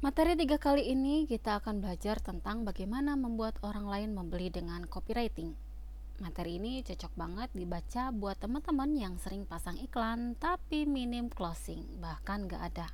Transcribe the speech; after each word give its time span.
Materi 0.00 0.32
tiga 0.32 0.56
kali 0.56 0.96
ini 0.96 1.28
kita 1.28 1.60
akan 1.60 1.84
belajar 1.84 2.24
tentang 2.24 2.64
bagaimana 2.64 3.20
membuat 3.20 3.60
orang 3.60 3.84
lain 3.84 4.16
membeli 4.16 4.48
dengan 4.48 4.88
copywriting. 4.88 5.52
Materi 6.24 6.56
ini 6.56 6.80
cocok 6.80 7.12
banget 7.20 7.52
dibaca 7.52 8.08
buat 8.08 8.40
teman-teman 8.40 8.96
yang 8.96 9.20
sering 9.20 9.44
pasang 9.44 9.76
iklan 9.76 10.40
tapi 10.40 10.88
minim 10.88 11.28
closing, 11.28 11.84
bahkan 12.00 12.48
gak 12.48 12.72
ada. 12.72 12.88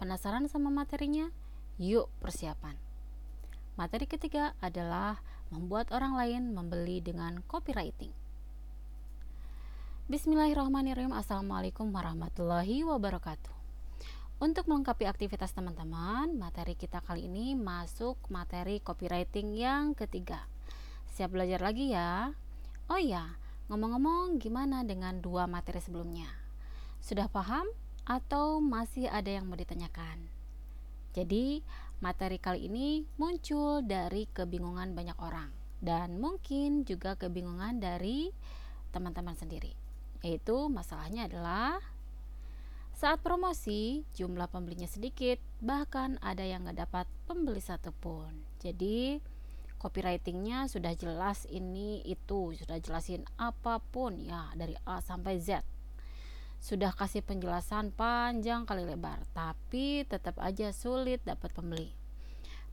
Penasaran 0.00 0.48
sama 0.48 0.72
materinya? 0.72 1.28
Yuk 1.76 2.08
persiapan. 2.24 2.72
Materi 3.76 4.08
ketiga 4.08 4.56
adalah 4.64 5.20
membuat 5.52 5.92
orang 5.92 6.16
lain 6.16 6.56
membeli 6.56 7.04
dengan 7.04 7.44
copywriting. 7.44 8.16
Bismillahirrahmanirrahim. 10.08 11.12
Assalamualaikum 11.12 11.92
warahmatullahi 11.92 12.80
wabarakatuh. 12.80 13.53
Untuk 14.42 14.66
melengkapi 14.66 15.06
aktivitas 15.06 15.54
teman-teman, 15.54 16.34
materi 16.34 16.74
kita 16.74 16.98
kali 16.98 17.30
ini 17.30 17.54
masuk 17.54 18.18
materi 18.34 18.82
copywriting 18.82 19.54
yang 19.54 19.94
ketiga. 19.94 20.50
Siap 21.14 21.30
belajar 21.30 21.62
lagi 21.62 21.94
ya? 21.94 22.34
Oh 22.90 22.98
ya, 22.98 23.38
ngomong-ngomong 23.70 24.42
gimana 24.42 24.82
dengan 24.82 25.22
dua 25.22 25.46
materi 25.46 25.78
sebelumnya? 25.78 26.26
Sudah 26.98 27.30
paham 27.30 27.62
atau 28.02 28.58
masih 28.58 29.06
ada 29.06 29.30
yang 29.30 29.46
mau 29.46 29.54
ditanyakan? 29.54 30.26
Jadi, 31.14 31.62
materi 32.02 32.42
kali 32.42 32.66
ini 32.66 33.06
muncul 33.14 33.86
dari 33.86 34.26
kebingungan 34.34 34.98
banyak 34.98 35.14
orang 35.22 35.54
dan 35.78 36.18
mungkin 36.18 36.82
juga 36.82 37.14
kebingungan 37.14 37.78
dari 37.78 38.34
teman-teman 38.90 39.38
sendiri. 39.38 39.78
Yaitu 40.26 40.66
masalahnya 40.66 41.30
adalah 41.30 41.78
saat 42.94 43.26
promosi, 43.26 44.06
jumlah 44.14 44.46
pembelinya 44.46 44.86
sedikit, 44.86 45.42
bahkan 45.58 46.14
ada 46.22 46.46
yang 46.46 46.62
nggak 46.62 46.86
dapat 46.86 47.06
pembeli 47.26 47.58
satupun. 47.58 48.30
Jadi, 48.62 49.18
copywritingnya 49.82 50.70
sudah 50.70 50.94
jelas 50.94 51.42
ini 51.50 52.06
itu, 52.06 52.54
sudah 52.54 52.78
jelasin 52.78 53.26
apa 53.34 53.82
pun 53.82 54.14
ya 54.22 54.54
dari 54.54 54.78
A 54.86 55.02
sampai 55.02 55.42
Z. 55.42 55.66
Sudah 56.62 56.94
kasih 56.94 57.26
penjelasan 57.26 57.90
panjang 57.92 58.62
kali 58.62 58.86
lebar, 58.86 59.26
tapi 59.34 60.06
tetap 60.06 60.38
aja 60.38 60.70
sulit 60.70 61.18
dapat 61.26 61.50
pembeli. 61.50 61.90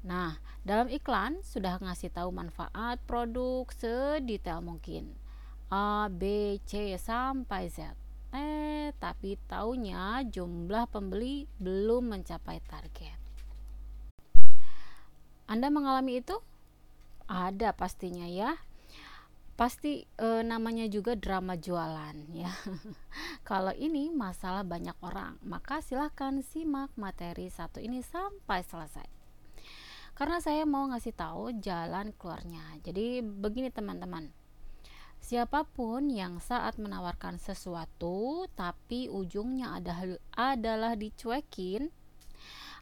Nah, 0.06 0.38
dalam 0.62 0.86
iklan 0.88 1.42
sudah 1.42 1.82
ngasih 1.82 2.14
tahu 2.14 2.30
manfaat 2.30 3.02
produk 3.10 3.66
sedetail 3.74 4.62
mungkin. 4.62 5.18
A, 5.74 6.08
B, 6.14 6.56
C 6.70 6.94
sampai 7.02 7.74
Z 7.74 8.11
Eh, 8.32 8.96
tapi 8.96 9.36
taunya 9.52 10.24
jumlah 10.24 10.88
pembeli 10.88 11.52
belum 11.60 12.16
mencapai 12.16 12.64
target. 12.64 13.20
Anda 15.52 15.68
mengalami 15.68 16.24
itu? 16.24 16.40
Ada 17.28 17.76
pastinya 17.76 18.24
ya. 18.24 18.56
Pasti 19.60 20.08
e, 20.08 20.28
namanya 20.48 20.88
juga 20.88 21.12
drama 21.20 21.60
jualan 21.60 22.16
ya. 22.32 22.56
Kalau 23.50 23.76
ini 23.76 24.08
masalah 24.16 24.64
banyak 24.64 24.96
orang, 25.04 25.36
maka 25.44 25.84
silahkan 25.84 26.40
simak 26.40 26.96
materi 26.96 27.52
satu 27.52 27.84
ini 27.84 28.00
sampai 28.00 28.64
selesai. 28.64 29.08
Karena 30.16 30.40
saya 30.40 30.64
mau 30.64 30.88
ngasih 30.88 31.12
tahu 31.12 31.60
jalan 31.60 32.16
keluarnya. 32.16 32.80
Jadi 32.80 33.20
begini 33.20 33.68
teman-teman 33.76 34.32
Siapa 35.22 35.64
pun 35.64 36.10
yang 36.10 36.42
saat 36.42 36.82
menawarkan 36.82 37.38
sesuatu 37.38 38.50
tapi 38.58 39.08
ujungnya 39.08 39.78
adalah 40.34 40.98
dicuekin 40.98 41.94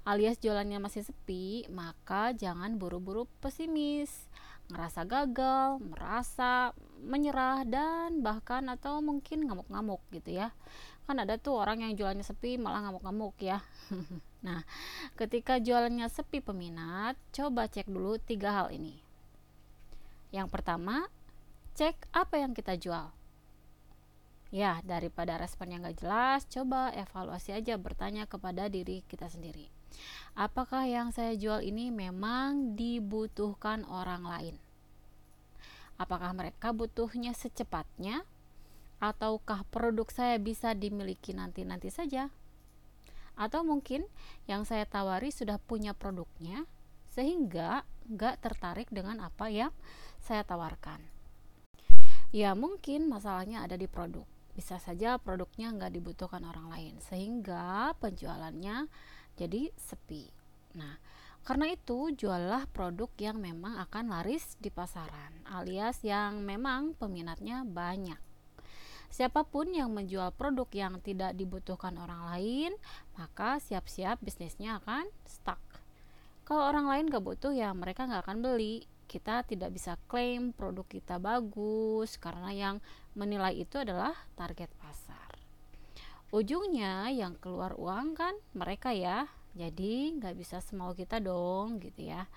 alias 0.08 0.40
jualannya 0.40 0.80
masih 0.80 1.04
sepi, 1.06 1.68
maka 1.70 2.32
jangan 2.34 2.80
buru-buru 2.80 3.28
pesimis, 3.44 4.26
ngerasa 4.72 5.06
gagal, 5.06 5.78
merasa 5.82 6.72
menyerah 7.04 7.62
dan 7.68 8.26
bahkan 8.26 8.66
atau 8.74 9.06
mungkin 9.06 9.46
ngamuk-ngamuk 9.46 10.02
gitu 10.10 10.40
ya. 10.40 10.50
Kan 11.06 11.22
ada 11.22 11.38
tuh 11.42 11.58
orang 11.58 11.82
yang 11.86 11.94
jualannya 11.98 12.26
sepi 12.26 12.58
malah 12.58 12.90
ngamuk-ngamuk 12.90 13.38
ya. 13.42 13.62
nah, 14.46 14.66
ketika 15.18 15.58
jualannya 15.58 16.10
sepi 16.10 16.42
peminat, 16.42 17.14
coba 17.34 17.70
cek 17.70 17.90
dulu 17.90 18.22
tiga 18.22 18.66
hal 18.66 18.68
ini. 18.74 18.98
Yang 20.30 20.54
pertama, 20.54 21.10
cek 21.80 22.12
apa 22.12 22.44
yang 22.44 22.52
kita 22.52 22.76
jual. 22.76 23.08
Ya, 24.52 24.84
daripada 24.84 25.40
respon 25.40 25.72
yang 25.72 25.88
gak 25.88 26.04
jelas, 26.04 26.44
coba 26.52 26.92
evaluasi 26.92 27.56
aja 27.56 27.80
bertanya 27.80 28.28
kepada 28.28 28.68
diri 28.68 29.00
kita 29.08 29.32
sendiri. 29.32 29.72
Apakah 30.36 30.84
yang 30.84 31.16
saya 31.16 31.40
jual 31.40 31.64
ini 31.64 31.88
memang 31.88 32.76
dibutuhkan 32.76 33.88
orang 33.88 34.28
lain? 34.28 34.56
Apakah 35.96 36.36
mereka 36.36 36.76
butuhnya 36.76 37.32
secepatnya? 37.32 38.28
Ataukah 39.00 39.64
produk 39.72 40.12
saya 40.12 40.36
bisa 40.36 40.76
dimiliki 40.76 41.32
nanti-nanti 41.32 41.88
saja? 41.88 42.28
Atau 43.40 43.64
mungkin 43.64 44.04
yang 44.52 44.68
saya 44.68 44.84
tawari 44.84 45.32
sudah 45.32 45.56
punya 45.64 45.96
produknya, 45.96 46.68
sehingga 47.08 47.88
gak 48.12 48.44
tertarik 48.44 48.92
dengan 48.92 49.24
apa 49.24 49.48
yang 49.48 49.72
saya 50.20 50.44
tawarkan. 50.44 51.19
Ya 52.30 52.54
mungkin 52.54 53.10
masalahnya 53.10 53.66
ada 53.66 53.74
di 53.74 53.90
produk. 53.90 54.26
Bisa 54.54 54.78
saja 54.78 55.18
produknya 55.18 55.74
nggak 55.74 55.98
dibutuhkan 55.98 56.46
orang 56.46 56.70
lain 56.70 56.94
sehingga 57.02 57.98
penjualannya 57.98 58.86
jadi 59.34 59.74
sepi. 59.74 60.30
Nah, 60.78 61.02
karena 61.42 61.74
itu 61.74 62.14
juallah 62.14 62.70
produk 62.70 63.10
yang 63.18 63.42
memang 63.42 63.82
akan 63.82 64.14
laris 64.14 64.54
di 64.62 64.70
pasaran 64.70 65.42
alias 65.50 66.06
yang 66.06 66.46
memang 66.46 66.94
peminatnya 66.94 67.66
banyak. 67.66 68.22
Siapa 69.10 69.42
pun 69.42 69.74
yang 69.74 69.90
menjual 69.90 70.30
produk 70.38 70.70
yang 70.70 71.02
tidak 71.02 71.34
dibutuhkan 71.34 71.98
orang 71.98 72.30
lain, 72.30 72.72
maka 73.18 73.58
siap-siap 73.58 74.22
bisnisnya 74.22 74.78
akan 74.78 75.10
stuck. 75.26 75.58
Kalau 76.46 76.70
orang 76.70 76.86
lain 76.86 77.10
gak 77.10 77.26
butuh 77.26 77.50
ya 77.50 77.74
mereka 77.74 78.06
nggak 78.06 78.26
akan 78.26 78.46
beli 78.46 78.86
kita 79.10 79.42
tidak 79.50 79.74
bisa 79.74 79.98
klaim 80.06 80.54
produk 80.54 80.86
kita 80.86 81.18
bagus 81.18 82.22
karena 82.22 82.54
yang 82.54 82.76
menilai 83.18 83.58
itu 83.58 83.82
adalah 83.82 84.14
target 84.38 84.70
pasar. 84.78 85.34
Ujungnya 86.30 87.10
yang 87.10 87.34
keluar 87.42 87.74
uang 87.74 88.14
kan 88.14 88.38
mereka 88.54 88.94
ya, 88.94 89.26
jadi 89.58 90.14
nggak 90.14 90.38
bisa 90.38 90.62
semau 90.62 90.94
kita 90.94 91.18
dong 91.18 91.82
gitu 91.82 92.06
ya. 92.14 92.30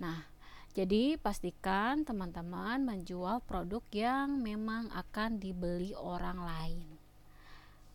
Nah, 0.00 0.24
jadi 0.72 1.20
pastikan 1.20 2.08
teman-teman 2.08 2.80
menjual 2.80 3.44
produk 3.44 3.84
yang 3.92 4.40
memang 4.40 4.88
akan 4.96 5.36
dibeli 5.36 5.92
orang 5.92 6.40
lain. 6.40 6.88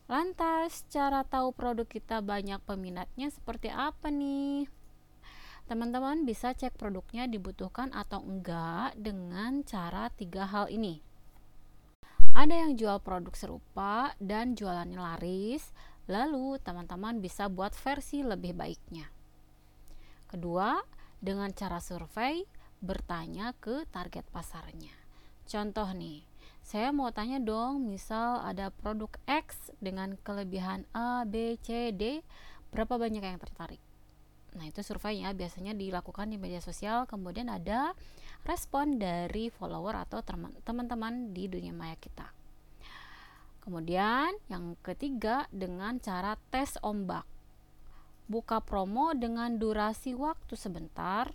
Lantas, 0.05 0.85
cara 0.91 1.25
tahu 1.25 1.55
produk 1.55 1.87
kita 1.87 2.19
banyak 2.19 2.59
peminatnya 2.67 3.31
seperti 3.31 3.71
apa 3.71 4.11
nih? 4.11 4.82
Teman-teman 5.63 6.27
bisa 6.27 6.51
cek 6.51 6.75
produknya 6.75 7.23
dibutuhkan 7.31 7.95
atau 7.95 8.19
enggak 8.19 8.99
dengan 8.99 9.63
cara 9.63 10.11
tiga 10.11 10.43
hal 10.43 10.67
ini. 10.67 10.99
Ada 12.33 12.67
yang 12.67 12.75
jual 12.75 12.99
produk 12.99 13.31
serupa 13.37 14.11
dan 14.19 14.57
jualannya 14.59 14.99
laris, 14.99 15.71
lalu 16.09 16.59
teman-teman 16.59 17.23
bisa 17.23 17.47
buat 17.47 17.71
versi 17.77 18.25
lebih 18.25 18.57
baiknya. 18.57 19.07
Kedua, 20.27 20.81
dengan 21.21 21.53
cara 21.55 21.79
survei, 21.79 22.43
bertanya 22.83 23.55
ke 23.55 23.87
target 23.87 24.27
pasarnya. 24.33 24.91
Contoh 25.47 25.87
nih, 25.95 26.25
saya 26.59 26.91
mau 26.91 27.13
tanya 27.15 27.39
dong, 27.39 27.85
misal 27.85 28.43
ada 28.43 28.73
produk 28.73 29.13
X 29.29 29.71
dengan 29.79 30.19
kelebihan 30.19 30.83
A, 30.91 31.23
B, 31.23 31.55
C, 31.61 31.93
D, 31.95 32.25
berapa 32.73 32.99
banyak 32.99 33.23
yang 33.23 33.39
tertarik? 33.39 33.92
Nah, 34.53 34.69
itu 34.69 34.85
surveinya 34.85 35.33
biasanya 35.33 35.73
dilakukan 35.73 36.29
di 36.29 36.37
media 36.37 36.61
sosial, 36.61 37.09
kemudian 37.09 37.49
ada 37.49 37.97
respon 38.45 39.01
dari 39.01 39.49
follower 39.49 39.97
atau 40.05 40.21
teman-teman 40.61 41.33
di 41.33 41.49
dunia 41.49 41.73
maya 41.73 41.97
kita. 41.97 42.29
Kemudian 43.63 44.35
yang 44.51 44.75
ketiga 44.83 45.47
dengan 45.49 45.97
cara 45.97 46.35
tes 46.51 46.75
ombak. 46.83 47.23
Buka 48.27 48.59
promo 48.59 49.15
dengan 49.15 49.55
durasi 49.57 50.13
waktu 50.13 50.53
sebentar 50.53 51.31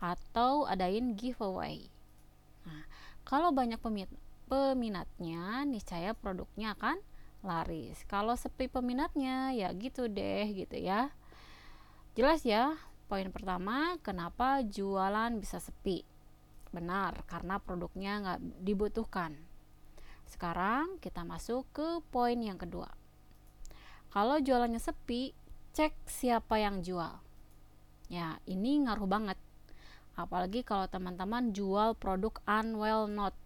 atau 0.00 0.64
adain 0.64 1.16
giveaway. 1.16 1.86
Nah, 2.64 2.82
kalau 3.24 3.52
banyak 3.52 3.78
peminatnya, 4.48 5.64
niscaya 5.68 6.12
produknya 6.16 6.74
akan 6.76 6.96
laris. 7.44 8.02
Kalau 8.08 8.34
sepi 8.34 8.66
peminatnya, 8.72 9.52
ya 9.52 9.68
gitu 9.76 10.08
deh 10.08 10.48
gitu 10.56 10.76
ya. 10.80 11.12
Jelas 12.16 12.48
ya, 12.48 12.80
poin 13.12 13.28
pertama, 13.28 14.00
kenapa 14.00 14.64
jualan 14.64 15.36
bisa 15.36 15.60
sepi? 15.60 16.00
Benar, 16.72 17.20
karena 17.28 17.60
produknya 17.60 18.24
nggak 18.24 18.40
dibutuhkan. 18.64 19.36
Sekarang 20.24 20.96
kita 21.04 21.28
masuk 21.28 21.68
ke 21.76 22.00
poin 22.08 22.40
yang 22.40 22.56
kedua. 22.56 22.88
Kalau 24.08 24.40
jualannya 24.40 24.80
sepi, 24.80 25.36
cek 25.76 25.92
siapa 26.08 26.56
yang 26.56 26.80
jual. 26.80 27.20
Ya, 28.08 28.40
ini 28.48 28.80
ngaruh 28.88 29.04
banget. 29.04 29.36
Apalagi 30.16 30.64
kalau 30.64 30.88
teman-teman 30.88 31.52
jual 31.52 31.92
produk 32.00 32.40
unwell 32.48 33.12
not 33.12 33.36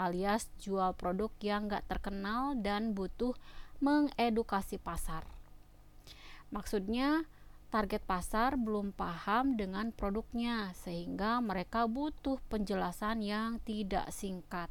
alias 0.00 0.48
jual 0.56 0.96
produk 0.96 1.28
yang 1.44 1.68
gak 1.68 1.84
terkenal 1.92 2.56
dan 2.56 2.96
butuh 2.96 3.36
mengedukasi 3.84 4.80
pasar. 4.80 5.28
Maksudnya, 6.48 7.28
target 7.74 8.06
pasar 8.06 8.54
belum 8.54 8.94
paham 8.94 9.58
dengan 9.58 9.90
produknya, 9.90 10.70
sehingga 10.78 11.42
mereka 11.42 11.90
butuh 11.90 12.38
penjelasan 12.46 13.18
yang 13.18 13.58
tidak 13.66 14.14
singkat. 14.14 14.70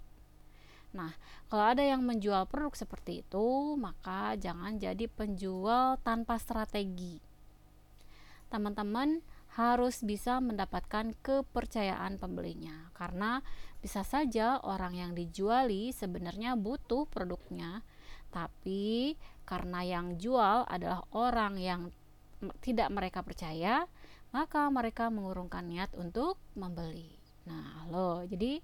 Nah, 0.96 1.12
kalau 1.52 1.76
ada 1.76 1.84
yang 1.84 2.00
menjual 2.08 2.48
produk 2.48 2.72
seperti 2.72 3.28
itu, 3.28 3.76
maka 3.76 4.40
jangan 4.40 4.80
jadi 4.80 5.12
penjual 5.12 6.00
tanpa 6.00 6.40
strategi. 6.40 7.20
Teman-teman 8.48 9.20
harus 9.60 10.00
bisa 10.00 10.40
mendapatkan 10.40 11.12
kepercayaan 11.20 12.16
pembelinya, 12.16 12.88
karena 12.96 13.44
bisa 13.84 14.08
saja 14.08 14.64
orang 14.64 14.96
yang 14.96 15.12
dijuali 15.12 15.92
sebenarnya 15.92 16.56
butuh 16.56 17.04
produknya, 17.12 17.84
tapi 18.32 19.20
karena 19.44 19.84
yang 19.84 20.16
jual 20.16 20.64
adalah 20.72 21.04
orang 21.12 21.60
yang 21.60 21.92
tidak 22.60 22.90
mereka 22.92 23.22
percaya, 23.22 23.86
maka 24.34 24.68
mereka 24.74 25.08
mengurungkan 25.14 25.68
niat 25.70 25.94
untuk 25.96 26.42
membeli. 26.58 27.16
Nah, 27.48 27.88
lo 27.92 28.24
jadi 28.24 28.64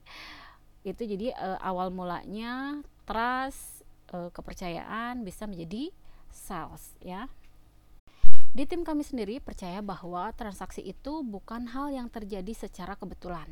itu 0.88 1.02
jadi 1.04 1.36
e, 1.36 1.50
awal 1.60 1.92
mulanya 1.92 2.80
trust 3.04 3.84
e, 4.10 4.32
kepercayaan 4.32 5.28
bisa 5.28 5.44
menjadi 5.44 5.92
sales 6.32 6.96
ya 7.04 7.28
di 8.50 8.66
tim 8.66 8.82
kami 8.82 9.06
sendiri 9.06 9.38
percaya 9.38 9.78
bahwa 9.78 10.34
transaksi 10.34 10.82
itu 10.82 11.22
bukan 11.22 11.70
hal 11.70 11.94
yang 11.94 12.10
terjadi 12.10 12.50
secara 12.58 12.98
kebetulan. 12.98 13.46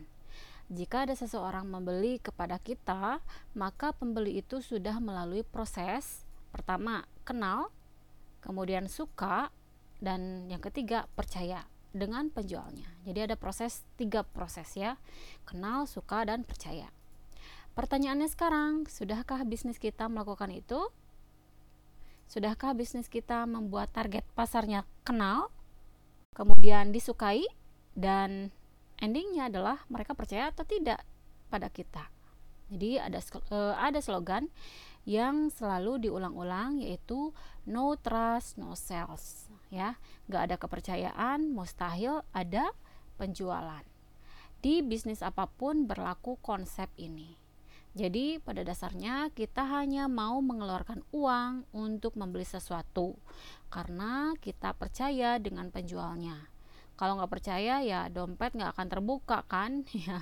Jika 0.73 1.05
ada 1.05 1.13
seseorang 1.13 1.69
membeli 1.69 2.17
kepada 2.17 2.57
kita, 2.57 3.21
maka 3.53 3.93
pembeli 3.93 4.41
itu 4.41 4.57
sudah 4.57 4.97
melalui 4.97 5.45
proses 5.45 6.25
pertama 6.49 7.05
kenal, 7.21 7.69
kemudian 8.41 8.89
suka, 8.89 9.53
dan 9.97 10.45
yang 10.51 10.61
ketiga 10.61 11.09
percaya 11.17 11.65
dengan 11.95 12.29
penjualnya. 12.29 12.85
Jadi 13.07 13.31
ada 13.31 13.35
proses 13.39 13.81
tiga 13.97 14.21
proses 14.21 14.69
ya, 14.77 15.01
kenal, 15.47 15.89
suka, 15.89 16.27
dan 16.27 16.45
percaya. 16.45 16.91
Pertanyaannya 17.73 18.29
sekarang, 18.29 18.89
sudahkah 18.89 19.45
bisnis 19.45 19.77
kita 19.77 20.09
melakukan 20.09 20.49
itu? 20.49 20.89
Sudahkah 22.27 22.73
bisnis 22.73 23.07
kita 23.07 23.45
membuat 23.45 23.93
target 23.93 24.25
pasarnya 24.33 24.83
kenal, 25.07 25.53
kemudian 26.33 26.91
disukai, 26.91 27.45
dan 27.93 28.51
endingnya 28.99 29.49
adalah 29.49 29.85
mereka 29.87 30.17
percaya 30.17 30.51
atau 30.51 30.65
tidak 30.67 31.01
pada 31.47 31.69
kita? 31.71 32.09
Jadi 32.67 32.99
ada 32.99 33.23
uh, 33.47 33.79
ada 33.79 34.03
slogan 34.03 34.51
yang 35.07 35.47
selalu 35.47 36.03
diulang-ulang 36.03 36.83
yaitu 36.83 37.31
no 37.63 37.95
trust 37.95 38.59
no 38.59 38.75
sales 38.75 39.46
ya 39.69 39.99
nggak 40.31 40.41
ada 40.51 40.55
kepercayaan 40.55 41.51
mustahil 41.51 42.23
ada 42.31 42.71
penjualan 43.19 43.83
di 44.63 44.81
bisnis 44.81 45.21
apa 45.21 45.45
pun 45.45 45.85
berlaku 45.85 46.39
konsep 46.41 46.89
ini 46.97 47.47
jadi 47.97 48.37
pada 48.37 48.61
dasarnya 48.61 49.33
kita 49.33 49.65
hanya 49.65 50.05
mau 50.05 50.37
mengeluarkan 50.37 51.01
uang 51.09 51.65
untuk 51.73 52.13
membeli 52.13 52.45
sesuatu 52.45 53.17
karena 53.73 54.37
kita 54.37 54.77
percaya 54.77 55.41
dengan 55.41 55.73
penjualnya. 55.73 56.45
Kalau 56.93 57.17
nggak 57.17 57.33
percaya 57.33 57.81
ya 57.81 58.05
dompet 58.13 58.53
nggak 58.53 58.77
akan 58.77 58.87
terbuka 58.93 59.41
kan, 59.49 59.81
ya, 60.05 60.21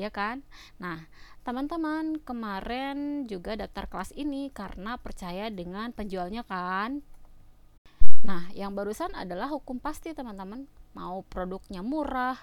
ya 0.00 0.08
kan. 0.08 0.48
Nah 0.80 1.04
teman-teman 1.44 2.24
kemarin 2.24 3.28
juga 3.28 3.52
daftar 3.52 3.84
kelas 3.84 4.16
ini 4.16 4.48
karena 4.48 4.96
percaya 4.96 5.52
dengan 5.52 5.92
penjualnya 5.92 6.40
kan. 6.48 7.04
Nah 8.24 8.48
yang 8.56 8.72
barusan 8.72 9.12
adalah 9.12 9.52
hukum 9.52 9.76
pasti 9.76 10.16
teman-teman. 10.16 10.64
Mau 10.96 11.20
produknya 11.28 11.84
murah, 11.84 12.40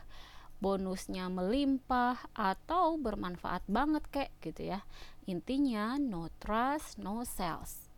bonusnya 0.62 1.26
melimpah 1.28 2.22
atau 2.38 3.02
bermanfaat 3.02 3.66
banget 3.66 4.06
kek 4.14 4.32
gitu 4.46 4.78
ya. 4.78 4.86
Intinya 5.26 5.98
no 5.98 6.30
trust 6.38 7.02
no 7.02 7.26
sales. 7.26 7.90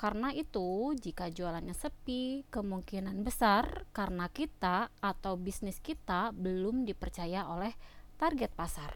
Karena 0.00 0.32
itu 0.32 0.96
jika 0.98 1.28
jualannya 1.28 1.76
sepi 1.76 2.48
kemungkinan 2.48 3.22
besar 3.22 3.86
karena 3.92 4.26
kita 4.32 4.90
atau 4.98 5.36
bisnis 5.36 5.78
kita 5.78 6.32
belum 6.34 6.88
dipercaya 6.88 7.46
oleh 7.46 7.76
target 8.16 8.50
pasar. 8.56 8.90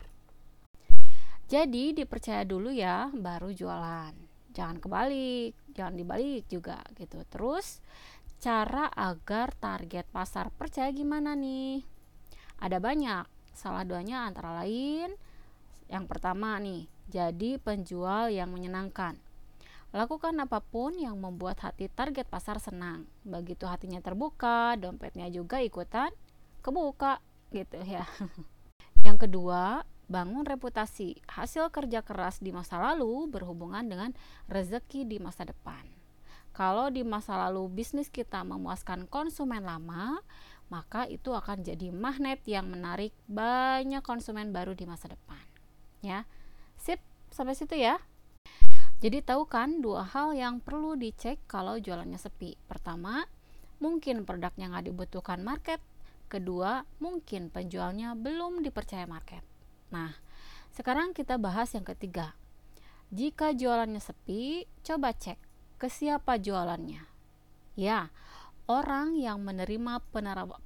Jadi 1.46 1.94
dipercaya 1.94 2.42
dulu 2.42 2.74
ya 2.74 3.06
baru 3.14 3.54
jualan 3.54 4.25
jangan 4.56 4.80
kebalik 4.80 5.52
jangan 5.76 5.92
dibalik 5.92 6.48
juga 6.48 6.80
gitu 6.96 7.20
terus 7.28 7.84
cara 8.40 8.88
agar 8.88 9.52
target 9.52 10.08
pasar 10.08 10.48
percaya 10.48 10.88
gimana 10.96 11.36
nih 11.36 11.96
ada 12.60 12.80
banyak. 12.80 13.24
Salah 13.56 13.84
duanya 13.84 14.28
antara 14.28 14.52
lain 14.64 15.12
yang 15.88 16.08
pertama 16.10 16.58
nih, 16.58 16.88
jadi 17.08 17.60
penjual 17.62 18.32
yang 18.32 18.50
menyenangkan. 18.50 19.16
Lakukan 19.94 20.34
apa 20.42 20.60
pun 20.60 20.98
yang 20.98 21.16
membuat 21.16 21.62
hati 21.62 21.88
target 21.88 22.26
pasar 22.26 22.58
senang. 22.58 23.06
Begitu 23.22 23.64
hatinya 23.64 24.02
terbuka, 24.02 24.74
dompetnya 24.76 25.30
juga 25.30 25.62
ikutan 25.62 26.10
kebuka 26.60 27.22
gitu 27.54 27.80
ya. 27.86 28.04
yang 29.06 29.16
kedua, 29.16 29.86
bangun 30.06 30.46
reputasi. 30.46 31.18
Hasil 31.26 31.70
kerja 31.74 32.02
keras 32.02 32.38
di 32.38 32.54
masa 32.54 32.78
lalu 32.78 33.26
berhubungan 33.30 33.86
dengan 33.86 34.14
rezeki 34.46 35.06
di 35.06 35.18
masa 35.18 35.46
depan. 35.46 35.82
Kalau 36.56 36.88
di 36.88 37.04
masa 37.04 37.36
lalu 37.36 37.68
bisnis 37.68 38.08
kita 38.08 38.40
memuaskan 38.40 39.04
konsumen 39.12 39.68
lama, 39.68 40.24
maka 40.72 41.04
itu 41.04 41.30
akan 41.36 41.62
jadi 41.62 41.92
magnet 41.92 42.40
yang 42.48 42.72
menarik 42.72 43.12
banyak 43.28 44.00
konsumen 44.00 44.50
baru 44.56 44.72
di 44.72 44.88
masa 44.88 45.12
depan. 45.12 45.42
Ya. 46.00 46.24
Sip, 46.80 46.98
sampai 47.28 47.52
situ 47.52 47.76
ya. 47.76 48.00
Jadi 49.04 49.20
tahu 49.20 49.44
kan 49.44 49.84
dua 49.84 50.08
hal 50.08 50.32
yang 50.32 50.64
perlu 50.64 50.96
dicek 50.96 51.44
kalau 51.44 51.76
jualannya 51.76 52.16
sepi. 52.16 52.56
Pertama, 52.64 53.28
mungkin 53.76 54.24
produknya 54.24 54.72
nggak 54.72 54.88
dibutuhkan 54.88 55.44
market. 55.44 55.84
Kedua, 56.32 56.82
mungkin 56.98 57.52
penjualnya 57.52 58.16
belum 58.16 58.64
dipercaya 58.64 59.04
market. 59.04 59.55
Nah, 59.90 60.18
sekarang 60.74 61.14
kita 61.14 61.38
bahas 61.38 61.72
yang 61.72 61.86
ketiga. 61.86 62.34
Jika 63.14 63.54
jualannya 63.54 64.02
sepi, 64.02 64.66
coba 64.82 65.14
cek 65.14 65.38
ke 65.78 65.86
siapa 65.86 66.42
jualannya. 66.42 67.06
Ya, 67.78 68.10
orang 68.66 69.14
yang 69.14 69.46
menerima 69.46 70.02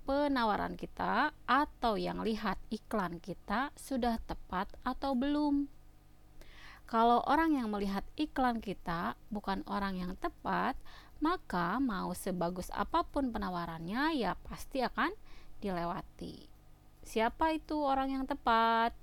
penawaran 0.09 0.79
kita 0.81 1.37
atau 1.45 2.01
yang 2.01 2.25
lihat 2.25 2.57
iklan 2.73 3.21
kita 3.21 3.75
sudah 3.77 4.17
tepat 4.25 4.73
atau 4.87 5.13
belum. 5.13 5.69
Kalau 6.89 7.23
orang 7.29 7.55
yang 7.55 7.71
melihat 7.71 8.03
iklan 8.19 8.59
kita 8.59 9.15
bukan 9.31 9.63
orang 9.71 9.95
yang 10.01 10.13
tepat, 10.19 10.75
maka 11.23 11.79
mau 11.79 12.11
sebagus 12.17 12.73
apa 12.75 13.07
pun 13.07 13.31
penawarannya 13.31 14.17
ya 14.19 14.35
pasti 14.49 14.83
akan 14.83 15.13
dilewati. 15.61 16.49
Siapa 17.05 17.53
itu 17.55 17.79
orang 17.79 18.17
yang 18.17 18.25
tepat? 18.27 18.97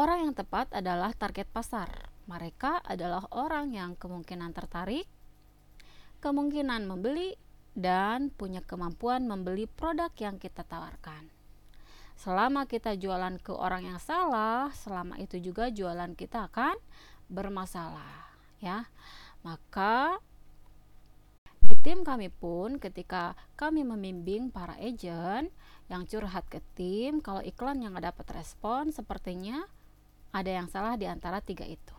Orang 0.00 0.24
yang 0.24 0.32
tepat 0.32 0.72
adalah 0.72 1.12
target 1.12 1.44
pasar. 1.52 2.08
Mereka 2.24 2.80
adalah 2.88 3.28
orang 3.36 3.76
yang 3.76 4.00
kemungkinan 4.00 4.56
tertarik 4.56 5.04
kemungkinan 6.20 6.84
membeli, 6.84 7.36
dan 7.72 8.28
punya 8.28 8.60
kemampuan 8.60 9.24
membeli 9.24 9.64
produk 9.64 10.12
yang 10.20 10.36
kita 10.36 10.64
tawarkan. 10.68 11.32
Selama 12.16 12.68
kita 12.68 12.92
jualan 12.96 13.40
ke 13.40 13.52
orang 13.56 13.88
yang 13.88 14.00
salah, 14.00 14.68
selama 14.76 15.16
itu 15.16 15.40
juga 15.40 15.72
jualan 15.72 16.12
kita 16.12 16.52
akan 16.52 16.76
bermasalah, 17.32 18.36
ya. 18.60 18.84
Maka 19.40 20.20
di 21.64 21.72
tim 21.80 22.04
kami 22.04 22.28
pun 22.28 22.76
ketika 22.76 23.32
kami 23.56 23.80
membimbing 23.80 24.52
para 24.52 24.76
agent 24.76 25.48
yang 25.88 26.04
curhat 26.04 26.44
ke 26.52 26.60
tim 26.76 27.24
kalau 27.24 27.40
iklan 27.40 27.80
yang 27.80 27.96
dapat 27.96 28.28
respon 28.36 28.92
sepertinya 28.92 29.64
ada 30.30 30.50
yang 30.50 30.70
salah 30.70 30.94
di 30.94 31.06
antara 31.10 31.42
tiga 31.42 31.66
itu. 31.66 31.94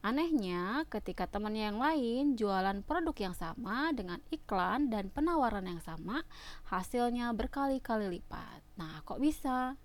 Anehnya, 0.00 0.88
ketika 0.88 1.28
temannya 1.28 1.68
yang 1.68 1.76
lain 1.76 2.24
jualan 2.32 2.80
produk 2.88 3.12
yang 3.20 3.36
sama 3.36 3.92
dengan 3.92 4.16
iklan 4.32 4.88
dan 4.88 5.12
penawaran 5.12 5.68
yang 5.68 5.84
sama, 5.84 6.24
hasilnya 6.72 7.36
berkali-kali 7.36 8.08
lipat. 8.08 8.64
Nah, 8.80 9.04
kok 9.04 9.20
bisa? 9.20 9.76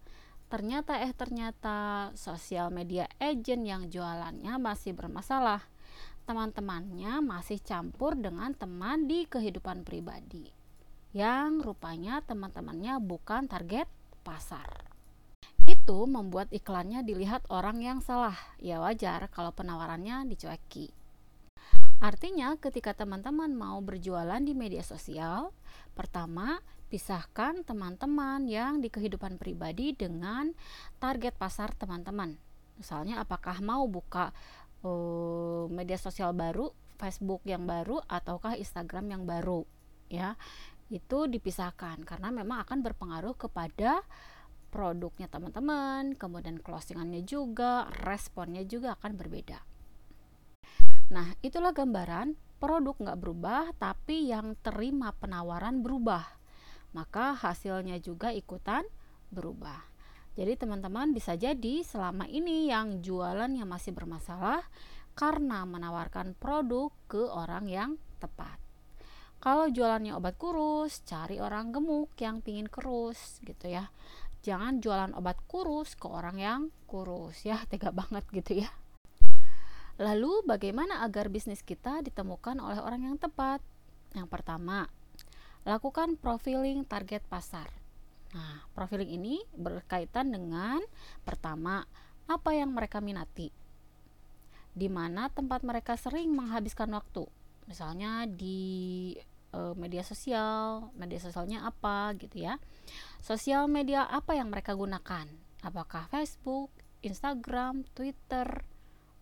Ternyata 0.48 1.04
eh 1.04 1.12
ternyata 1.12 2.10
sosial 2.16 2.72
media 2.72 3.12
agent 3.20 3.68
yang 3.68 3.92
jualannya 3.92 4.56
masih 4.56 4.96
bermasalah. 4.96 5.68
Teman-temannya 6.24 7.20
masih 7.20 7.60
campur 7.60 8.16
dengan 8.16 8.56
teman 8.56 9.12
di 9.12 9.28
kehidupan 9.28 9.84
pribadi. 9.84 10.48
yang 11.16 11.64
rupanya 11.64 12.20
teman-temannya 12.28 13.00
bukan 13.00 13.48
target 13.48 13.88
pasar. 14.28 14.85
Itu 15.65 16.05
membuat 16.05 16.53
iklannya 16.53 17.01
dilihat 17.01 17.50
orang 17.50 17.81
yang 17.81 17.98
salah. 17.98 18.38
Ya 18.62 18.77
wajar 18.77 19.25
kalau 19.34 19.50
penawarannya 19.50 20.29
dicueki. 20.29 20.93
Artinya, 21.98 22.53
ketika 22.62 22.93
teman-teman 22.93 23.50
mau 23.50 23.81
berjualan 23.81 24.38
di 24.38 24.53
media 24.53 24.86
sosial, 24.86 25.50
pertama 25.98 26.62
pisahkan 26.93 27.65
teman-teman 27.65 28.45
yang 28.45 28.77
di 28.77 28.93
kehidupan 28.93 29.41
pribadi 29.41 29.98
dengan 29.98 30.53
target 31.01 31.34
pasar 31.34 31.74
teman-teman. 31.74 32.38
Misalnya, 32.77 33.25
apakah 33.25 33.57
mau 33.65 33.89
buka 33.89 34.29
uh, 34.86 35.65
media 35.74 35.98
sosial 35.98 36.38
baru, 36.38 36.69
Facebook 37.01 37.41
yang 37.50 37.65
baru, 37.65 38.05
ataukah 38.05 38.53
Instagram 38.53 39.10
yang 39.10 39.24
baru, 39.25 39.65
ya 40.13 40.38
itu 40.93 41.25
dipisahkan 41.25 42.05
karena 42.05 42.29
memang 42.29 42.62
akan 42.62 42.86
berpengaruh 42.86 43.34
kepada 43.34 44.05
produknya 44.75 45.32
teman-teman, 45.32 46.20
kemudian 46.20 46.60
closingannya 46.60 47.24
juga, 47.24 47.88
responnya 48.03 48.67
juga 48.67 49.00
akan 49.00 49.15
berbeda. 49.15 49.63
Nah, 51.15 51.32
itulah 51.39 51.72
gambaran 51.72 52.36
produk 52.60 53.00
nggak 53.00 53.20
berubah, 53.24 53.72
tapi 53.79 54.36
yang 54.36 54.60
terima 54.60 55.15
penawaran 55.15 55.79
berubah. 55.79 56.27
Maka 56.91 57.32
hasilnya 57.39 58.03
juga 58.03 58.36
ikutan 58.36 58.84
berubah. 59.32 59.79
Jadi 60.36 60.60
teman-teman 60.60 61.15
bisa 61.15 61.39
jadi 61.39 61.79
selama 61.88 62.27
ini 62.27 62.67
yang 62.67 63.00
jualannya 63.00 63.63
masih 63.63 63.96
bermasalah 63.96 64.67
karena 65.15 65.63
menawarkan 65.63 66.36
produk 66.36 66.91
ke 67.08 67.24
orang 67.32 67.72
yang 67.72 67.91
tepat. 68.20 68.60
Kalau 69.39 69.70
jualannya 69.70 70.17
obat 70.17 70.41
kurus, 70.41 71.05
cari 71.05 71.38
orang 71.38 71.70
gemuk 71.70 72.17
yang 72.17 72.41
pingin 72.41 72.65
kurus 72.65 73.38
gitu 73.46 73.70
ya. 73.70 73.94
Jangan 74.46 74.78
jualan 74.78 75.18
obat 75.18 75.42
kurus 75.50 75.98
ke 75.98 76.06
orang 76.06 76.38
yang 76.38 76.62
kurus 76.86 77.42
ya, 77.50 77.66
tega 77.66 77.90
banget 77.90 78.22
gitu 78.30 78.62
ya. 78.62 78.70
Lalu 79.98 80.46
bagaimana 80.46 81.02
agar 81.02 81.34
bisnis 81.34 81.66
kita 81.66 82.06
ditemukan 82.06 82.62
oleh 82.62 82.78
orang 82.78 83.10
yang 83.10 83.18
tepat? 83.18 83.58
Yang 84.14 84.30
pertama, 84.30 84.86
lakukan 85.66 86.14
profiling 86.22 86.86
target 86.86 87.25
pasar. 87.25 87.74
Nah, 88.38 88.62
profiling 88.78 89.10
ini 89.10 89.42
berkaitan 89.58 90.30
dengan 90.30 90.78
pertama, 91.25 91.90
apa 92.30 92.52
yang 92.54 92.70
mereka 92.70 93.02
minati. 93.02 93.50
Di 94.78 94.92
mana 94.94 95.25
tempat 95.34 95.66
mereka 95.66 95.98
sering 95.98 96.38
menghabiskan 96.38 96.94
waktu. 96.94 97.25
Misalnya 97.66 98.30
di 98.30 99.16
uh, 99.56 99.74
media 99.80 100.04
sosial, 100.04 100.92
media 101.00 101.24
sosialnya 101.24 101.64
apa 101.64 102.12
gitu 102.20 102.44
ya. 102.44 102.60
Sosial 103.24 103.72
media 103.72 104.04
apa 104.04 104.36
yang 104.36 104.52
mereka 104.52 104.76
gunakan? 104.76 105.26
Apakah 105.64 106.12
Facebook, 106.12 106.70
Instagram, 107.02 107.88
Twitter, 107.96 108.68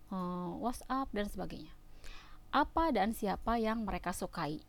uh, 0.09 0.55
WhatsApp 0.57 1.11
dan 1.11 1.27
sebagainya. 1.29 1.73
Apa 2.53 2.93
dan 2.93 3.11
siapa 3.11 3.57
yang 3.61 3.85
mereka 3.85 4.13
sukai? 4.13 4.61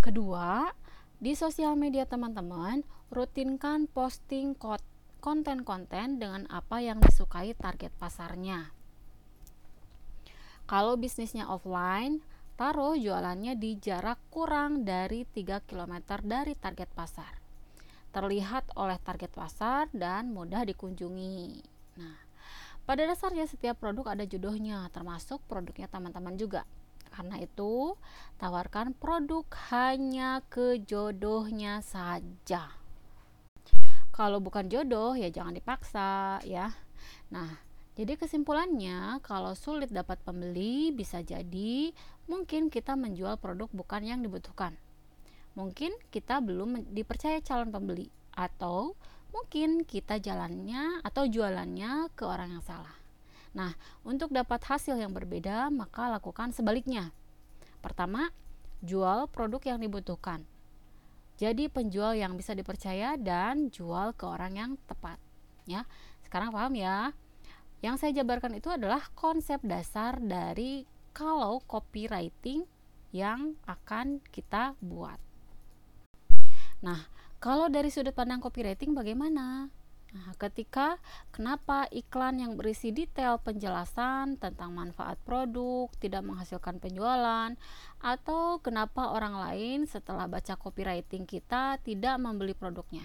Kedua, 0.00 0.72
di 1.20 1.32
sosial 1.32 1.76
media 1.76 2.04
teman-teman, 2.04 2.84
rutinkan 3.08 3.88
posting 3.88 4.56
konten-konten 5.20 6.20
dengan 6.20 6.44
apa 6.52 6.84
yang 6.84 7.00
disukai 7.00 7.56
target 7.56 7.92
pasarnya. 7.96 8.72
Kalau 10.64 10.96
bisnisnya 10.96 11.44
offline, 11.48 12.24
Taruh 12.54 12.94
jualannya 12.94 13.58
di 13.58 13.74
jarak 13.82 14.30
kurang 14.30 14.86
dari 14.86 15.26
3 15.26 15.58
km 15.66 16.22
dari 16.22 16.54
target 16.54 16.86
pasar. 16.94 17.34
Terlihat 18.14 18.78
oleh 18.78 18.94
target 19.02 19.34
pasar 19.34 19.90
dan 19.90 20.30
mudah 20.30 20.62
dikunjungi. 20.62 21.66
Nah, 21.98 22.14
pada 22.86 23.10
dasarnya 23.10 23.50
setiap 23.50 23.82
produk 23.82 24.14
ada 24.14 24.22
jodohnya, 24.22 24.86
termasuk 24.94 25.42
produknya 25.50 25.90
teman-teman 25.90 26.38
juga. 26.38 26.62
Karena 27.10 27.42
itu, 27.42 27.98
tawarkan 28.38 28.94
produk 29.02 29.42
hanya 29.74 30.38
ke 30.46 30.78
jodohnya 30.86 31.82
saja. 31.82 32.70
Kalau 34.14 34.38
bukan 34.38 34.70
jodoh 34.70 35.18
ya 35.18 35.26
jangan 35.26 35.58
dipaksa 35.58 36.38
ya. 36.46 36.70
Nah, 37.34 37.50
jadi 37.94 38.18
kesimpulannya, 38.18 39.22
kalau 39.22 39.54
sulit 39.54 39.86
dapat 39.94 40.18
pembeli, 40.26 40.90
bisa 40.90 41.22
jadi 41.22 41.94
mungkin 42.26 42.66
kita 42.66 42.98
menjual 42.98 43.38
produk 43.38 43.70
bukan 43.70 44.02
yang 44.02 44.18
dibutuhkan. 44.18 44.74
Mungkin 45.54 45.94
kita 46.10 46.42
belum 46.42 46.90
dipercaya 46.90 47.38
calon 47.38 47.70
pembeli 47.70 48.10
atau 48.34 48.98
mungkin 49.30 49.86
kita 49.86 50.18
jalannya 50.18 51.06
atau 51.06 51.30
jualannya 51.30 52.10
ke 52.18 52.26
orang 52.26 52.58
yang 52.58 52.64
salah. 52.66 52.98
Nah, 53.54 53.78
untuk 54.02 54.34
dapat 54.34 54.58
hasil 54.66 54.98
yang 54.98 55.14
berbeda, 55.14 55.70
maka 55.70 56.10
lakukan 56.10 56.50
sebaliknya. 56.50 57.14
Pertama, 57.78 58.34
jual 58.82 59.30
produk 59.30 59.62
yang 59.62 59.78
dibutuhkan. 59.78 60.42
Jadi 61.38 61.70
penjual 61.70 62.18
yang 62.18 62.34
bisa 62.34 62.58
dipercaya 62.58 63.14
dan 63.14 63.70
jual 63.70 64.10
ke 64.18 64.26
orang 64.26 64.58
yang 64.58 64.70
tepat, 64.90 65.22
ya. 65.70 65.86
Sekarang 66.26 66.50
paham 66.50 66.74
ya? 66.74 67.14
Yang 67.84 68.00
saya 68.00 68.24
jabarkan 68.24 68.56
itu 68.56 68.72
adalah 68.72 69.12
konsep 69.12 69.60
dasar 69.60 70.16
dari 70.16 70.88
kalau 71.12 71.60
copywriting 71.68 72.64
yang 73.12 73.60
akan 73.68 74.24
kita 74.32 74.72
buat. 74.80 75.20
Nah, 76.80 77.04
kalau 77.36 77.68
dari 77.68 77.92
sudut 77.92 78.16
pandang 78.16 78.40
copywriting 78.40 78.96
bagaimana? 78.96 79.68
Nah, 80.16 80.28
ketika 80.40 80.96
kenapa 81.28 81.84
iklan 81.92 82.40
yang 82.40 82.56
berisi 82.56 82.88
detail 82.88 83.36
penjelasan 83.44 84.40
tentang 84.40 84.72
manfaat 84.72 85.20
produk 85.20 85.92
tidak 86.00 86.24
menghasilkan 86.24 86.80
penjualan 86.80 87.52
atau 88.00 88.64
kenapa 88.64 89.12
orang 89.12 89.36
lain 89.36 89.84
setelah 89.84 90.24
baca 90.24 90.56
copywriting 90.56 91.28
kita 91.28 91.76
tidak 91.84 92.16
membeli 92.16 92.56
produknya? 92.56 93.04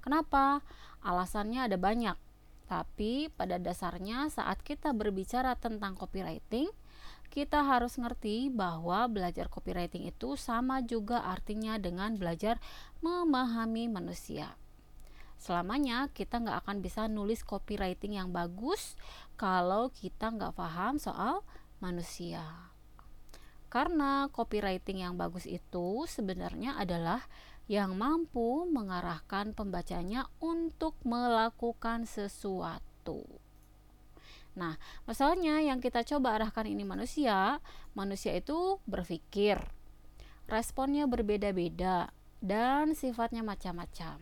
Kenapa? 0.00 0.64
Alasannya 1.04 1.68
ada 1.68 1.76
banyak. 1.76 2.25
Tapi 2.66 3.30
pada 3.30 3.62
dasarnya 3.62 4.26
saat 4.26 4.58
kita 4.66 4.90
berbicara 4.90 5.54
tentang 5.54 5.94
copywriting, 5.94 6.66
kita 7.30 7.62
harus 7.62 7.98
ngerti 7.98 8.50
bahwa 8.50 9.06
belajar 9.10 9.46
copywriting 9.50 10.06
itu 10.06 10.34
sama 10.38 10.82
juga 10.82 11.22
artinya 11.26 11.78
dengan 11.78 12.18
belajar 12.18 12.58
memahami 13.02 13.90
manusia. 13.90 14.54
Selamanya 15.36 16.08
kita 16.10 16.40
nggak 16.40 16.64
akan 16.64 16.76
bisa 16.80 17.06
nulis 17.06 17.44
copywriting 17.44 18.16
yang 18.16 18.32
bagus 18.32 18.96
kalau 19.36 19.92
kita 19.92 20.32
nggak 20.32 20.56
paham 20.56 20.96
soal 20.96 21.44
manusia. 21.78 22.72
Karena 23.68 24.32
copywriting 24.32 25.04
yang 25.04 25.20
bagus 25.20 25.44
itu 25.44 26.08
sebenarnya 26.08 26.80
adalah 26.80 27.28
yang 27.66 27.98
mampu 27.98 28.62
mengarahkan 28.70 29.50
pembacanya 29.50 30.30
untuk 30.38 30.94
melakukan 31.02 32.06
sesuatu. 32.06 33.26
Nah, 34.56 34.80
masalahnya 35.04 35.60
yang 35.60 35.84
kita 35.84 36.00
coba 36.06 36.40
arahkan 36.40 36.64
ini 36.64 36.86
manusia, 36.86 37.60
manusia 37.92 38.32
itu 38.32 38.80
berpikir, 38.88 39.60
responnya 40.48 41.04
berbeda-beda, 41.04 42.08
dan 42.40 42.96
sifatnya 42.96 43.44
macam-macam. 43.44 44.16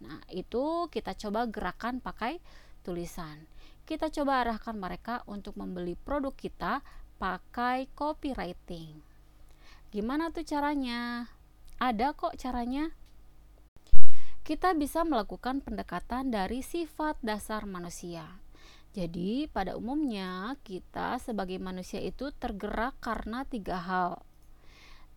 Nah, 0.00 0.20
itu 0.32 0.88
kita 0.88 1.12
coba 1.18 1.44
gerakan 1.50 2.00
pakai 2.00 2.40
tulisan. 2.86 3.44
Kita 3.84 4.08
coba 4.08 4.46
arahkan 4.46 4.78
mereka 4.78 5.26
untuk 5.28 5.58
membeli 5.60 5.98
produk 5.98 6.32
kita 6.32 6.80
pakai 7.20 7.90
copywriting. 7.92 9.02
Gimana 9.92 10.32
tuh 10.32 10.44
caranya? 10.44 11.30
Ada 11.76 12.16
kok 12.16 12.40
caranya. 12.40 12.88
Kita 14.40 14.72
bisa 14.72 15.04
melakukan 15.04 15.60
pendekatan 15.60 16.32
dari 16.32 16.64
sifat 16.64 17.20
dasar 17.20 17.68
manusia. 17.68 18.40
Jadi, 18.96 19.44
pada 19.52 19.76
umumnya 19.76 20.56
kita 20.64 21.20
sebagai 21.20 21.60
manusia 21.60 22.00
itu 22.00 22.32
tergerak 22.32 22.96
karena 23.04 23.44
tiga 23.44 23.76
hal. 23.76 24.24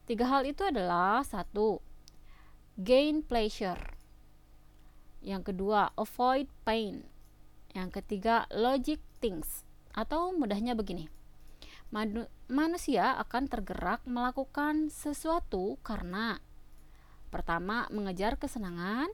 Tiga 0.04 0.28
hal 0.28 0.44
itu 0.44 0.68
adalah 0.68 1.24
satu, 1.24 1.80
gain 2.75 3.24
pleasure. 3.24 3.80
Yang 5.24 5.56
kedua, 5.56 5.96
avoid 5.96 6.51
pain. 6.68 7.08
Yang 7.72 8.04
ketiga, 8.04 8.51
logic 8.51 9.00
things. 9.24 9.63
Atau 9.96 10.36
mudahnya 10.36 10.75
begini, 10.75 11.08
manusia 12.51 13.16
akan 13.16 13.48
tergerak 13.48 14.04
melakukan 14.04 14.92
sesuatu 14.92 15.80
karena 15.88 16.44
Pertama, 17.30 17.86
mengejar 17.94 18.36
kesenangan. 18.36 19.10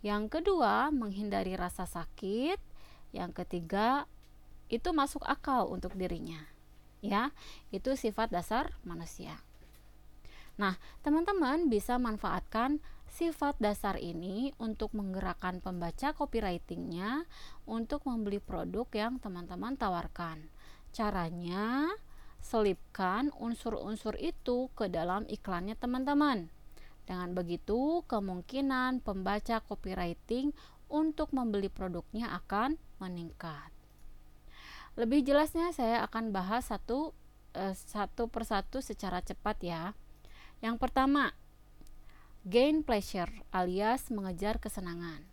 Yang 0.00 0.40
kedua, 0.40 0.88
menghindari 0.92 1.54
rasa 1.54 1.84
sakit. 1.84 2.60
Yang 3.12 3.44
ketiga, 3.44 4.08
itu 4.68 4.92
masuk 4.92 5.24
akal 5.24 5.68
untuk 5.68 5.96
dirinya. 5.96 6.44
Ya, 7.00 7.30
itu 7.70 7.94
sifat 7.94 8.34
dasar 8.34 8.74
manusia. 8.82 9.40
Nah, 10.58 10.74
teman-teman 11.06 11.70
bisa 11.70 12.02
manfaatkan 12.02 12.82
sifat 13.06 13.56
dasar 13.62 13.94
ini 14.02 14.50
untuk 14.58 14.90
menggerakkan 14.90 15.62
pembaca 15.62 16.10
copywritingnya 16.10 17.30
untuk 17.64 18.02
membeli 18.04 18.42
produk 18.42 18.90
yang 18.90 19.22
teman-teman 19.22 19.78
tawarkan. 19.78 20.50
Caranya, 20.90 21.94
selipkan 22.42 23.30
unsur-unsur 23.38 24.18
itu 24.18 24.66
ke 24.74 24.90
dalam 24.90 25.22
iklannya 25.30 25.78
teman-teman. 25.78 26.50
Dengan 27.08 27.32
begitu, 27.32 28.04
kemungkinan 28.04 29.00
pembaca 29.00 29.64
copywriting 29.64 30.52
untuk 30.92 31.32
membeli 31.32 31.72
produknya 31.72 32.28
akan 32.36 32.76
meningkat. 33.00 33.72
Lebih 35.00 35.24
jelasnya 35.24 35.72
saya 35.72 36.04
akan 36.04 36.36
bahas 36.36 36.68
satu 36.68 37.16
eh, 37.56 37.72
satu 37.72 38.28
persatu 38.28 38.84
secara 38.84 39.24
cepat 39.24 39.56
ya. 39.64 39.96
Yang 40.60 40.76
pertama, 40.84 41.32
gain 42.44 42.84
pleasure 42.84 43.32
alias 43.56 44.12
mengejar 44.12 44.60
kesenangan. 44.60 45.24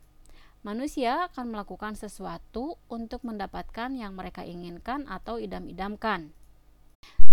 Manusia 0.63 1.27
akan 1.27 1.51
melakukan 1.51 1.99
sesuatu 1.99 2.79
untuk 2.87 3.21
mendapatkan 3.27 3.91
yang 3.93 4.15
mereka 4.15 4.47
inginkan 4.47 5.05
atau 5.11 5.43
idam-idamkan. 5.43 6.31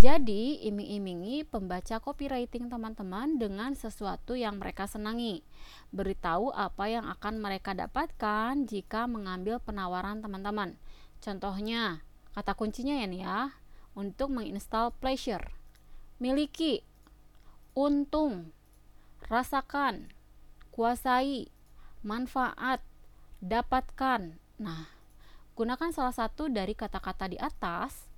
Jadi, 0.03 0.59
iming-imingi 0.67 1.47
pembaca 1.47 2.03
copywriting 2.03 2.67
teman-teman 2.67 3.39
dengan 3.39 3.71
sesuatu 3.79 4.35
yang 4.35 4.59
mereka 4.59 4.91
senangi. 4.91 5.47
Beritahu 5.95 6.51
apa 6.51 6.91
yang 6.91 7.07
akan 7.07 7.39
mereka 7.39 7.71
dapatkan 7.71 8.67
jika 8.67 9.07
mengambil 9.07 9.63
penawaran 9.63 10.19
teman-teman. 10.19 10.75
Contohnya, 11.23 12.03
kata 12.35 12.51
kuncinya 12.59 12.99
ya 12.99 13.07
nih 13.07 13.23
ya, 13.23 13.55
untuk 13.95 14.35
menginstal 14.35 14.91
pleasure. 14.91 15.55
Miliki, 16.19 16.83
untung, 17.79 18.51
rasakan, 19.31 20.11
kuasai, 20.75 21.47
manfaat, 22.03 22.83
dapatkan. 23.39 24.35
Nah, 24.59 24.91
gunakan 25.55 25.95
salah 25.95 26.11
satu 26.11 26.51
dari 26.51 26.75
kata-kata 26.75 27.31
di 27.31 27.39
atas 27.39 28.12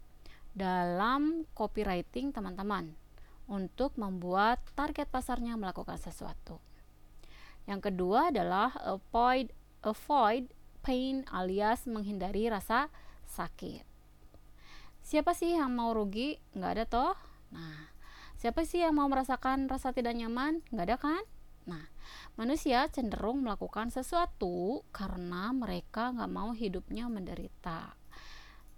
dalam 0.55 1.43
copywriting 1.53 2.31
teman-teman 2.31 2.95
untuk 3.51 3.99
membuat 3.99 4.63
target 4.79 5.11
pasarnya 5.11 5.59
melakukan 5.59 5.99
sesuatu. 6.01 6.63
Yang 7.67 7.91
kedua 7.91 8.31
adalah 8.31 8.73
avoid 8.87 9.51
avoid 9.85 10.49
pain 10.81 11.27
alias 11.29 11.85
menghindari 11.85 12.49
rasa 12.49 12.89
sakit. 13.29 13.85
Siapa 15.05 15.37
sih 15.37 15.59
yang 15.59 15.75
mau 15.77 15.93
rugi? 15.93 16.41
Nggak 16.57 16.73
ada 16.73 16.85
toh. 16.89 17.15
Nah, 17.53 17.93
siapa 18.41 18.65
sih 18.65 18.81
yang 18.81 18.97
mau 18.97 19.09
merasakan 19.11 19.69
rasa 19.69 19.93
tidak 19.93 20.17
nyaman? 20.17 20.65
Nggak 20.73 20.87
ada 20.89 20.97
kan? 20.97 21.25
Nah, 21.65 21.85
manusia 22.37 22.89
cenderung 22.89 23.45
melakukan 23.45 23.89
sesuatu 23.93 24.85
karena 24.93 25.53
mereka 25.53 26.13
nggak 26.13 26.33
mau 26.33 26.53
hidupnya 26.57 27.09
menderita. 27.09 27.97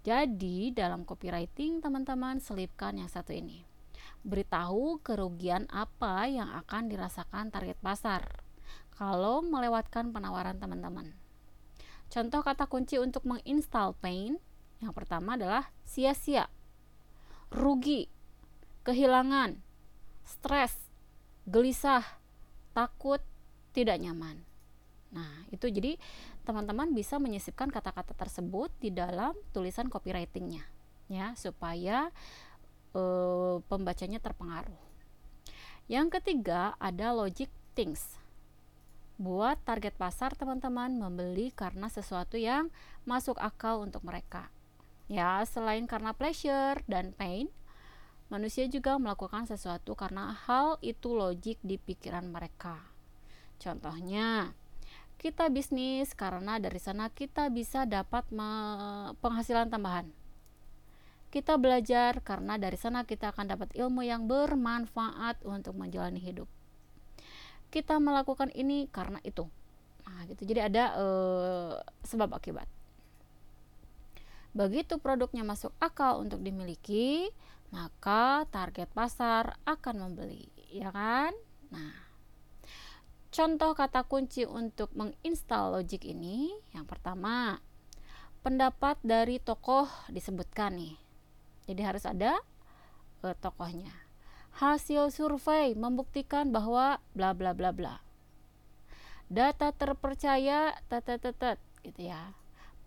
Jadi, 0.07 0.71
dalam 0.71 1.03
copywriting, 1.03 1.83
teman-teman 1.83 2.39
selipkan 2.39 2.95
yang 2.95 3.11
satu 3.11 3.35
ini. 3.35 3.67
Beritahu 4.23 5.03
kerugian 5.03 5.67
apa 5.67 6.31
yang 6.31 6.47
akan 6.63 6.87
dirasakan 6.87 7.51
target 7.51 7.75
pasar 7.83 8.23
kalau 8.95 9.43
melewatkan 9.43 10.15
penawaran 10.15 10.63
teman-teman. 10.63 11.11
Contoh 12.07 12.39
kata 12.39 12.71
kunci 12.71 12.95
untuk 13.03 13.27
menginstal 13.27 13.99
pain 13.99 14.39
yang 14.79 14.95
pertama 14.95 15.35
adalah 15.35 15.75
sia-sia, 15.83 16.47
rugi, 17.51 18.07
kehilangan, 18.87 19.59
stres, 20.23 20.87
gelisah, 21.43 22.07
takut, 22.71 23.19
tidak 23.75 23.99
nyaman. 23.99 24.39
Nah, 25.11 25.43
itu 25.51 25.67
jadi 25.67 25.99
teman-teman 26.47 26.95
bisa 26.95 27.19
menyisipkan 27.19 27.67
kata-kata 27.67 28.15
tersebut 28.15 28.71
di 28.79 28.95
dalam 28.95 29.35
tulisan 29.51 29.91
copywritingnya 29.91 30.63
ya 31.11 31.35
supaya 31.39 32.11
e, 32.91 33.03
pembacanya 33.67 34.19
terpengaruh. 34.23 34.79
Yang 35.87 36.19
ketiga 36.19 36.75
ada 36.79 37.15
logic 37.15 37.47
things. 37.75 38.19
Buat 39.17 39.57
target 39.65 39.97
pasar 39.97 40.37
teman-teman 40.37 40.93
membeli 40.93 41.49
karena 41.49 41.89
sesuatu 41.89 42.37
yang 42.37 42.69
masuk 43.07 43.39
akal 43.41 43.81
untuk 43.81 44.05
mereka. 44.05 44.51
Ya, 45.07 45.39
selain 45.47 45.87
karena 45.87 46.11
pleasure 46.11 46.83
dan 46.85 47.15
pain, 47.15 47.47
manusia 48.27 48.67
juga 48.67 48.99
melakukan 48.99 49.47
sesuatu 49.47 49.95
karena 49.95 50.35
hal 50.35 50.75
itu 50.83 51.15
logik 51.15 51.57
di 51.63 51.79
pikiran 51.79 52.27
mereka. 52.27 52.83
Contohnya, 53.57 54.53
kita 55.17 55.49
bisnis 55.49 56.13
karena 56.13 56.61
dari 56.61 56.77
sana 56.77 57.09
kita 57.09 57.49
bisa 57.49 57.83
dapat 57.89 58.25
penghasilan 59.21 59.67
tambahan. 59.73 60.07
Kita 61.27 61.59
belajar 61.59 62.23
karena 62.23 62.55
dari 62.55 62.79
sana 62.79 63.03
kita 63.03 63.35
akan 63.35 63.57
dapat 63.57 63.69
ilmu 63.75 64.05
yang 64.05 64.29
bermanfaat 64.29 65.43
untuk 65.43 65.75
menjalani 65.75 66.21
hidup. 66.23 66.47
Kita 67.67 67.99
melakukan 67.99 68.47
ini 68.55 68.87
karena 68.87 69.19
itu. 69.27 69.43
Nah, 70.07 70.23
gitu. 70.31 70.47
Jadi 70.47 70.71
ada 70.71 70.95
uh, 70.95 71.75
sebab 72.07 72.31
akibat 72.31 72.69
begitu 74.57 74.97
produknya 74.97 75.45
masuk 75.45 75.69
akal 75.77 76.17
untuk 76.17 76.41
dimiliki, 76.41 77.29
maka 77.69 78.49
target 78.49 78.89
pasar 78.89 79.53
akan 79.69 80.09
membeli, 80.09 80.49
ya 80.73 80.89
kan? 80.89 81.29
Nah, 81.69 82.06
contoh 83.37 83.77
kata 83.77 84.01
kunci 84.09 84.49
untuk 84.49 84.89
menginstal 84.97 85.77
logic 85.77 86.09
ini 86.09 86.49
yang 86.73 86.89
pertama, 86.89 87.61
pendapat 88.41 88.97
dari 89.05 89.37
tokoh 89.37 89.85
disebutkan 90.09 90.81
nih. 90.81 90.97
Jadi 91.69 91.81
harus 91.85 92.09
ada 92.09 92.41
uh, 93.21 93.37
tokohnya. 93.37 93.93
Hasil 94.57 95.13
survei 95.13 95.77
membuktikan 95.77 96.49
bahwa 96.49 96.97
bla 97.13 97.37
bla 97.37 97.53
bla 97.53 97.69
bla. 97.69 98.01
Data 99.29 99.69
terpercaya 99.69 100.73
tetetetet 100.89 101.61
gitu 101.85 102.09
ya 102.09 102.33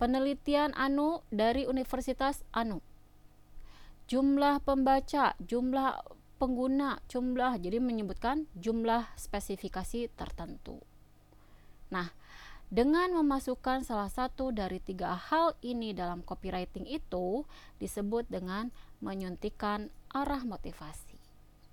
penelitian 0.01 0.73
anu 0.73 1.21
dari 1.29 1.69
Universitas 1.69 2.41
anu 2.49 2.81
jumlah 4.09 4.57
pembaca 4.65 5.37
jumlah 5.37 6.01
pengguna 6.41 6.97
jumlah 7.05 7.61
jadi 7.61 7.77
menyebutkan 7.77 8.49
jumlah 8.57 9.05
spesifikasi 9.13 10.09
tertentu 10.17 10.81
nah 11.93 12.09
dengan 12.73 13.13
memasukkan 13.13 13.85
salah 13.85 14.09
satu 14.09 14.49
dari 14.49 14.81
tiga 14.81 15.13
hal 15.13 15.53
ini 15.61 15.93
dalam 15.93 16.25
copywriting 16.25 16.89
itu 16.89 17.45
disebut 17.77 18.25
dengan 18.25 18.73
menyuntikkan 19.05 19.93
arah 20.09 20.41
motivasi 20.41 21.21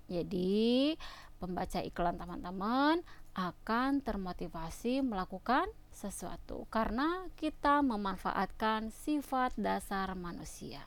jadi 0.05 0.93
pembaca 1.41 1.79
iklan 1.81 2.19
teman-teman 2.19 3.01
akan 3.37 4.03
termotivasi 4.03 4.99
melakukan 4.99 5.69
sesuatu 5.93 6.67
karena 6.67 7.29
kita 7.39 7.79
memanfaatkan 7.79 8.91
sifat 8.91 9.55
dasar 9.55 10.11
manusia. 10.19 10.83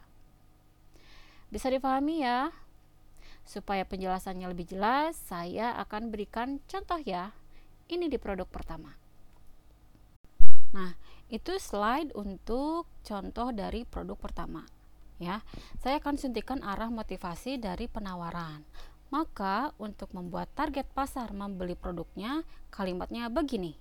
Bisa 1.49 1.73
dipahami 1.73 2.25
ya? 2.25 2.53
Supaya 3.43 3.83
penjelasannya 3.85 4.47
lebih 4.51 4.71
jelas, 4.71 5.19
saya 5.19 5.75
akan 5.83 6.15
berikan 6.15 6.63
contoh 6.71 6.99
ya. 7.03 7.35
Ini 7.91 8.09
di 8.09 8.17
produk 8.17 8.47
pertama. 8.49 8.95
Nah, 10.73 10.97
itu 11.29 11.53
slide 11.61 12.17
untuk 12.17 12.89
contoh 13.05 13.53
dari 13.53 13.85
produk 13.85 14.17
pertama. 14.17 14.65
Ya, 15.21 15.45
saya 15.79 16.01
akan 16.01 16.17
suntikan 16.19 16.65
arah 16.65 16.89
motivasi 16.89 17.61
dari 17.61 17.87
penawaran. 17.87 18.65
Maka, 19.13 19.77
untuk 19.77 20.09
membuat 20.17 20.49
target 20.57 20.89
pasar 20.97 21.37
membeli 21.37 21.77
produknya, 21.77 22.49
kalimatnya 22.73 23.29
begini. 23.29 23.77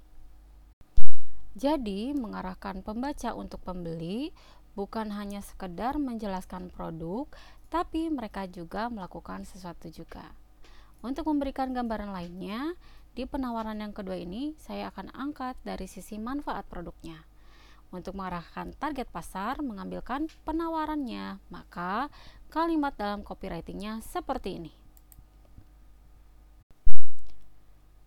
Jadi, 1.56 2.12
mengarahkan 2.12 2.84
pembaca 2.84 3.32
untuk 3.32 3.64
pembeli 3.64 4.36
bukan 4.76 5.12
hanya 5.16 5.40
sekedar 5.40 6.00
menjelaskan 6.00 6.68
produk, 6.72 7.28
tapi 7.72 8.12
mereka 8.12 8.52
juga 8.52 8.92
melakukan 8.92 9.48
sesuatu 9.48 9.88
juga. 9.88 10.28
Untuk 11.00 11.26
memberikan 11.32 11.72
gambaran 11.72 12.12
lainnya, 12.12 12.76
di 13.16 13.24
penawaran 13.24 13.80
yang 13.80 13.96
kedua 13.96 14.20
ini 14.20 14.54
saya 14.60 14.92
akan 14.92 15.10
angkat 15.16 15.56
dari 15.64 15.88
sisi 15.88 16.20
manfaat 16.20 16.68
produknya. 16.68 17.24
Untuk 17.92 18.16
mengarahkan 18.16 18.76
target 18.76 19.08
pasar 19.08 19.60
mengambilkan 19.64 20.28
penawarannya, 20.44 21.40
maka 21.52 22.12
kalimat 22.52 22.96
dalam 22.96 23.24
copywritingnya 23.24 24.04
seperti 24.04 24.60
ini. 24.60 24.72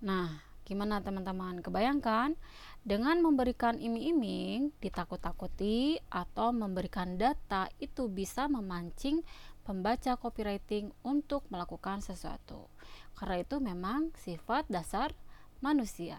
Nah, 0.05 0.40
gimana 0.64 1.00
teman-teman? 1.05 1.61
Kebayangkan 1.61 2.37
dengan 2.85 3.16
memberikan 3.24 3.81
iming-iming, 3.81 4.72
ditakut-takuti 4.81 6.00
atau 6.12 6.53
memberikan 6.53 7.16
data 7.16 7.68
itu 7.81 8.09
bisa 8.12 8.44
memancing 8.44 9.24
pembaca 9.64 10.14
copywriting 10.20 10.92
untuk 11.03 11.42
melakukan 11.48 12.05
sesuatu. 12.05 12.68
karena 13.14 13.46
itu 13.46 13.62
memang 13.62 14.11
sifat 14.18 14.66
dasar 14.66 15.14
manusia. 15.62 16.18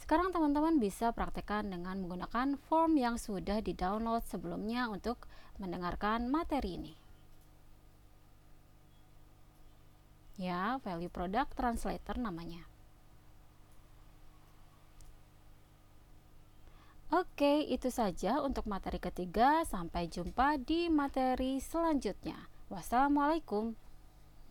Sekarang 0.00 0.32
teman-teman 0.32 0.80
bisa 0.80 1.12
praktekkan 1.12 1.68
dengan 1.68 2.00
menggunakan 2.00 2.56
form 2.56 2.96
yang 2.96 3.20
sudah 3.20 3.60
di-download 3.60 4.24
sebelumnya 4.24 4.88
untuk 4.88 5.28
mendengarkan 5.60 6.26
materi 6.32 6.80
ini. 6.80 6.94
Ya, 10.40 10.80
value 10.80 11.12
product 11.12 11.52
translator 11.52 12.16
namanya. 12.16 12.69
Oke, 17.10 17.66
itu 17.66 17.90
saja 17.90 18.38
untuk 18.38 18.70
materi 18.70 19.02
ketiga. 19.02 19.66
Sampai 19.66 20.06
jumpa 20.06 20.62
di 20.62 20.86
materi 20.86 21.58
selanjutnya. 21.58 22.46
Wassalamualaikum 22.70 23.74